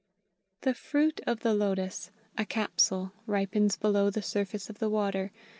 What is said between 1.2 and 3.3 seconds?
of the lotus a capsule